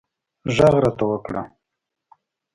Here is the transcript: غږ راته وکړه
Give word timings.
غږ 0.55 0.75
راته 0.83 1.03
وکړه 1.09 1.41